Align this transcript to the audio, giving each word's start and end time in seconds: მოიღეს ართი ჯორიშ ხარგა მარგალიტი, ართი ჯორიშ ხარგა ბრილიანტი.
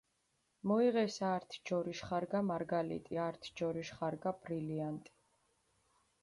მოიღეს 0.69 1.15
ართი 1.33 1.57
ჯორიშ 1.67 1.99
ხარგა 2.07 2.41
მარგალიტი, 2.51 3.13
ართი 3.27 3.49
ჯორიშ 3.57 3.89
ხარგა 3.97 4.31
ბრილიანტი. 4.43 5.11